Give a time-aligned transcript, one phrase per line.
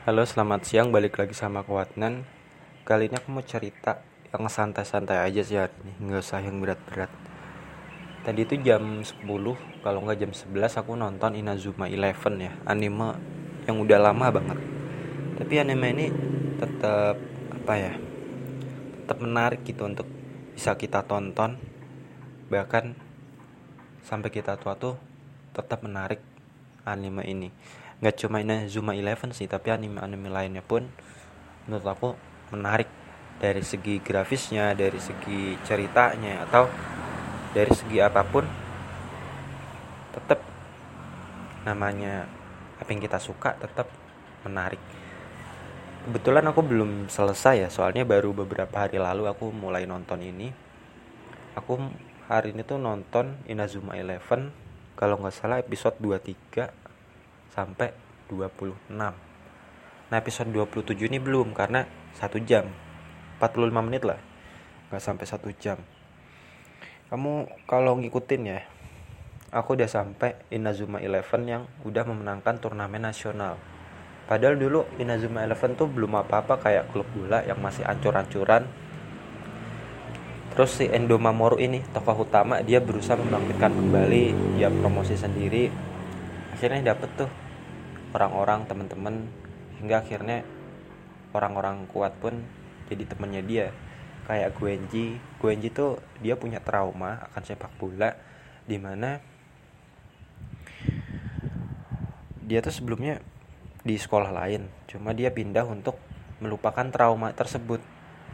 [0.00, 0.88] Halo, selamat siang.
[0.96, 2.24] Balik lagi sama Kuatnan.
[2.88, 4.00] Kali ini aku mau cerita
[4.32, 7.12] yang santai-santai aja sih hari nggak usah yang berat-berat.
[8.24, 9.20] Tadi itu jam 10,
[9.84, 13.20] kalau nggak jam 11 aku nonton Inazuma Eleven ya, anime
[13.68, 14.56] yang udah lama banget.
[15.36, 16.06] Tapi anime ini
[16.56, 17.20] tetap
[17.52, 17.92] apa ya?
[19.04, 20.08] Tetap menarik gitu untuk
[20.56, 21.60] bisa kita tonton.
[22.48, 22.96] Bahkan
[24.08, 24.96] sampai kita tua tuh
[25.52, 26.24] tetap menarik
[26.88, 27.52] anime ini
[28.00, 30.88] nggak cuma ini Zuma Eleven sih tapi anime-anime lainnya pun
[31.68, 32.08] menurut aku
[32.56, 32.88] menarik.
[33.40, 36.68] Dari segi grafisnya dari segi ceritanya atau
[37.56, 38.44] dari segi apa pun
[40.12, 40.44] tetap
[41.64, 42.28] namanya
[42.76, 43.88] apa yang kita suka tetap
[44.44, 44.80] menarik.
[46.04, 50.52] Kebetulan aku belum selesai ya soalnya baru beberapa hari lalu aku mulai nonton ini.
[51.56, 51.80] Aku
[52.28, 54.52] hari ini tuh nonton Inazuma Eleven
[55.00, 56.79] kalau nggak salah episode 23
[57.60, 57.92] sampai
[58.32, 61.86] 26 nah episode 27 ini belum karena
[62.18, 62.66] satu jam.
[63.38, 64.18] 45 menit lah.
[64.90, 65.78] Nggak sampai satu jam.
[67.12, 68.60] Kamu kalau ngikutin ya
[69.54, 73.54] aku udah sampai Inazuma Eleven yang udah memenangkan turnamen nasional.
[74.26, 78.66] Padahal dulu Inazuma Eleven tuh belum apa-apa kayak klub bola yang masih ancur-ancuran.
[80.50, 85.70] Terus si Endo Mamoru ini tokoh utama dia berusaha membangkitkan kembali dia promosi sendiri.
[86.50, 87.30] Akhirnya dapet tuh
[88.10, 89.30] orang-orang teman-teman
[89.78, 90.42] hingga akhirnya
[91.30, 92.42] orang-orang kuat pun
[92.90, 93.66] jadi temennya dia.
[94.26, 95.18] Kayak Guenji.
[95.38, 98.14] Guenji tuh dia punya trauma akan sepak bola
[98.66, 99.18] di mana
[102.44, 103.22] dia tuh sebelumnya
[103.80, 105.98] di sekolah lain cuma dia pindah untuk
[106.42, 107.82] melupakan trauma tersebut.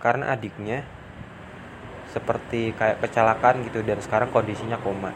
[0.00, 0.86] Karena adiknya
[2.10, 5.14] seperti kayak kecelakaan gitu dan sekarang kondisinya koma.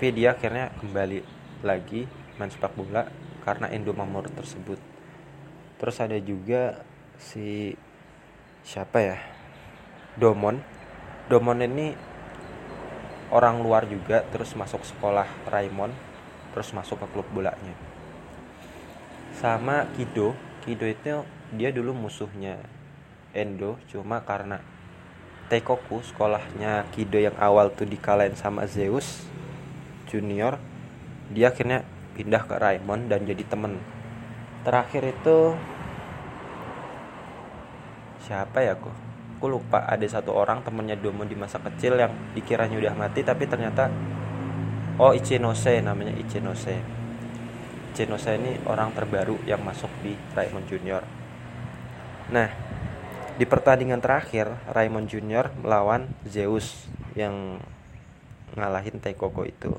[0.00, 1.20] Tapi dia akhirnya kembali
[1.60, 2.08] lagi
[2.40, 3.04] main sepak bola
[3.42, 4.78] karena Endomamor tersebut.
[5.80, 6.84] Terus ada juga
[7.16, 7.74] si
[8.62, 9.18] siapa ya?
[10.20, 10.60] Domon.
[11.30, 11.94] Domon ini
[13.30, 15.94] orang luar juga terus masuk sekolah Raimon
[16.50, 17.74] terus masuk ke klub bolanya.
[19.38, 20.34] Sama Kido.
[20.60, 21.24] Kido itu
[21.56, 22.60] dia dulu musuhnya
[23.32, 24.60] Endo cuma karena
[25.48, 29.24] Teikoku sekolahnya Kido yang awal tuh dikalahin sama Zeus
[30.10, 30.60] Junior
[31.30, 33.80] dia akhirnya pindah ke Raymond dan jadi temen.
[34.66, 35.56] Terakhir itu
[38.20, 39.10] siapa ya kok
[39.40, 43.48] aku lupa ada satu orang temennya Domo di masa kecil yang dikiranya udah mati tapi
[43.48, 43.88] ternyata
[45.00, 46.76] oh Ichinose namanya Ichinose
[47.96, 51.02] Ichinose ini orang terbaru yang masuk di Raymond Junior.
[52.28, 52.52] Nah
[53.40, 56.84] di pertandingan terakhir Raymond Junior melawan Zeus
[57.16, 57.64] yang
[58.60, 59.72] ngalahin Taikoko itu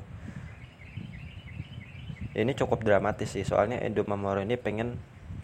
[2.32, 4.96] ini cukup dramatis sih soalnya Edo Mamoru ini pengen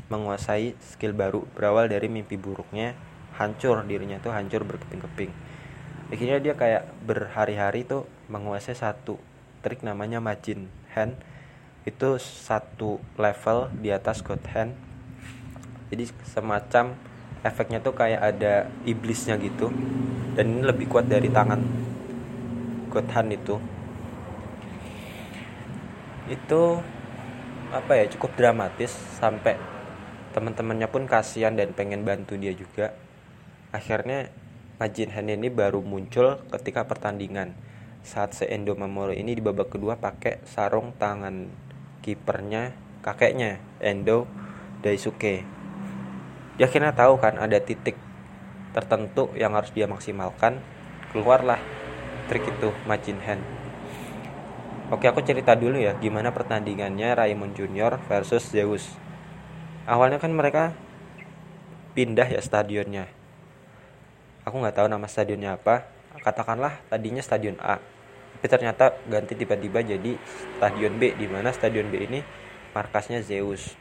[0.09, 2.97] menguasai skill baru berawal dari mimpi buruknya
[3.37, 5.31] hancur dirinya tuh hancur berkeping-keping.
[6.09, 9.21] Akhirnya dia kayak berhari-hari tuh menguasai satu
[9.61, 10.67] trik namanya Majin
[10.97, 11.15] Hand.
[11.85, 14.73] Itu satu level di atas God Hand.
[15.93, 16.97] Jadi semacam
[17.45, 19.69] efeknya tuh kayak ada iblisnya gitu.
[20.35, 21.61] Dan ini lebih kuat dari tangan
[22.89, 23.78] God Hand itu
[26.29, 26.81] itu
[27.69, 29.57] apa ya cukup dramatis sampai
[30.33, 32.97] teman-temannya pun kasihan dan pengen bantu dia juga.
[33.73, 34.33] Akhirnya
[34.79, 37.57] Majin Han ini baru muncul ketika pertandingan.
[38.07, 41.51] Saat Seendo Mamoru ini di babak kedua pakai sarung tangan
[42.01, 42.73] kipernya
[43.03, 44.25] kakeknya Endo
[44.81, 45.45] Daisuke.
[46.57, 47.99] Dia akhirnya tahu kan ada titik
[48.73, 50.63] tertentu yang harus dia maksimalkan.
[51.11, 51.59] Keluarlah
[52.31, 53.58] trik itu Majin Han
[54.89, 58.89] Oke aku cerita dulu ya gimana pertandingannya Raymond Junior versus Zeus.
[59.85, 60.73] Awalnya kan mereka
[61.93, 63.05] pindah ya stadionnya.
[64.49, 65.85] Aku nggak tahu nama stadionnya apa.
[66.25, 67.77] Katakanlah tadinya stadion A,
[68.33, 70.17] tapi ternyata ganti tiba-tiba jadi
[70.57, 72.25] stadion B di mana stadion B ini
[72.73, 73.77] markasnya Zeus.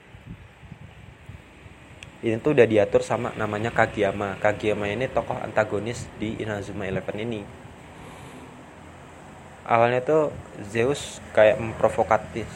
[2.19, 4.43] Ini tuh udah diatur sama namanya Kageyama.
[4.43, 7.66] Kageyama ini tokoh antagonis di Inazuma Eleven ini
[9.67, 10.31] awalnya tuh
[10.71, 12.47] Zeus kayak memprovokatif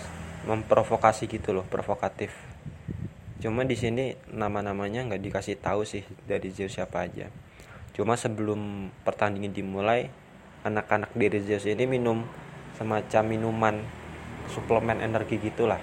[0.47, 2.33] memprovokasi gitu loh provokatif.
[3.41, 7.29] Cuma di sini nama-namanya nggak dikasih tahu sih dari Zeus siapa aja.
[7.93, 10.09] Cuma sebelum pertandingan dimulai
[10.65, 12.25] anak-anak dari Zeus ini minum
[12.77, 13.75] semacam minuman
[14.49, 15.81] suplemen energi gitulah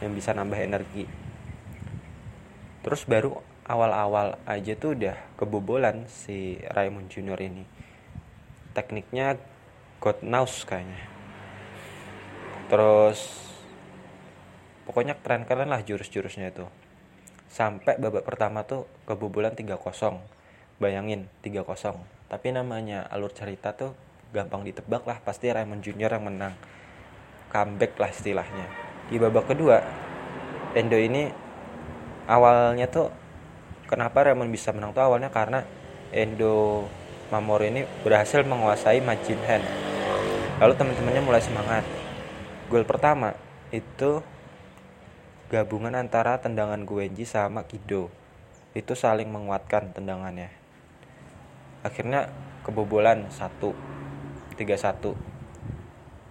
[0.00, 1.04] yang bisa nambah energi.
[2.84, 7.64] Terus baru awal-awal aja tuh udah kebobolan si Raymond Junior ini.
[8.76, 9.40] Tekniknya
[10.04, 11.00] God knows kayaknya.
[12.68, 13.24] Terus
[14.84, 16.68] pokoknya keren keren lah jurus-jurusnya itu.
[17.48, 19.80] Sampai babak pertama tuh kebobolan 3-0
[20.76, 21.64] bayangin 3-0
[22.28, 23.96] tapi namanya alur cerita tuh
[24.36, 25.24] gampang ditebak lah.
[25.24, 26.52] Pasti Raymond Junior yang menang.
[27.48, 28.66] Comeback lah istilahnya.
[29.08, 29.80] Di babak kedua
[30.76, 31.32] Endo ini
[32.28, 33.08] awalnya tuh
[33.88, 35.00] kenapa Raymond bisa menang tuh?
[35.00, 35.64] Awalnya karena
[36.12, 36.84] Endo
[37.32, 39.93] Mamori ini berhasil menguasai Majin Hand
[40.62, 41.82] lalu teman-temannya mulai semangat.
[42.70, 43.34] Gol pertama
[43.74, 44.22] itu
[45.50, 48.10] gabungan antara tendangan Guenji sama Kido.
[48.74, 50.50] Itu saling menguatkan tendangannya.
[51.82, 52.30] Akhirnya
[52.62, 53.74] kebobolan satu
[54.54, 55.18] tiga satu.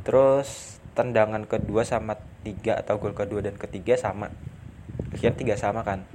[0.07, 4.31] Terus tendangan kedua sama tiga atau gol kedua dan ketiga sama.
[5.11, 6.07] Akhirnya tiga sama kan.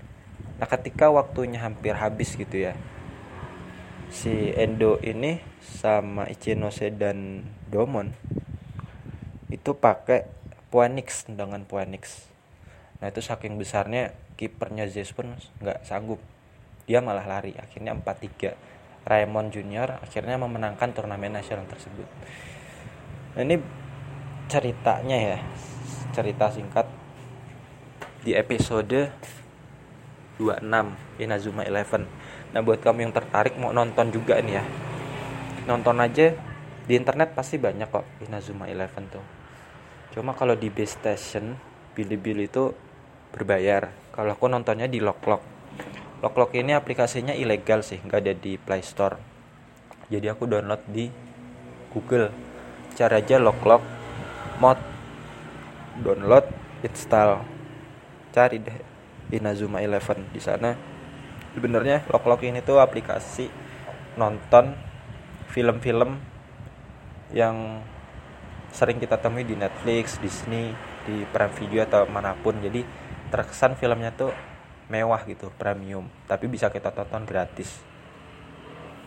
[0.56, 2.74] Nah ketika waktunya hampir habis gitu ya
[4.08, 8.12] si Endo ini sama Ichinose dan Domon
[9.52, 10.28] itu pakai
[10.68, 12.28] Puanix tendangan Puanix
[12.98, 16.22] nah itu saking besarnya kipernya Zeus pun nggak sanggup.
[16.86, 18.54] Dia malah lari akhirnya 4-3
[19.04, 22.06] Raymond Junior akhirnya memenangkan turnamen nasional tersebut.
[23.34, 23.58] Nah, ini
[24.46, 25.38] ceritanya ya
[26.14, 26.86] cerita singkat.
[28.22, 29.10] Di episode
[30.38, 30.62] 26
[31.18, 32.06] Inazuma Eleven
[32.52, 34.64] nah buat kamu yang tertarik mau nonton juga nih ya.
[35.68, 36.32] Nonton aja.
[36.88, 39.24] Di internet pasti banyak kok Inazuma Eleven tuh.
[40.16, 41.52] Cuma kalau di base station
[41.92, 42.72] Bilibili itu
[43.36, 43.92] berbayar.
[44.16, 45.58] Kalau aku nontonnya di Loklok
[46.18, 49.14] Loklok ini aplikasinya ilegal sih nggak ada di Play Store.
[50.10, 51.06] Jadi aku download di
[51.94, 52.34] Google.
[52.98, 53.82] Cara aja Loklok
[54.58, 54.80] mod.
[56.02, 56.42] Download
[56.82, 57.44] install.
[58.34, 58.78] Cari deh
[59.30, 60.97] Inazuma Eleven di sana
[61.58, 63.50] sebenarnya Loklok ini tuh aplikasi
[64.14, 64.78] nonton
[65.50, 66.18] film-film
[67.34, 67.82] yang
[68.72, 70.72] sering kita temui di Netflix, Disney,
[71.04, 72.56] di Prime Video atau mana pun.
[72.62, 72.84] Jadi
[73.28, 74.32] terkesan filmnya tuh
[74.88, 77.87] mewah gitu premium tapi bisa kita tonton gratis